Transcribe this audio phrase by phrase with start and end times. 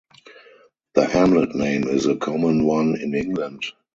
[0.95, 3.67] The hamlet name is a common one in England.